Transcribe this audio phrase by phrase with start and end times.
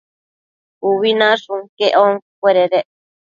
[0.89, 2.87] Ubi nashun quec onquecuededec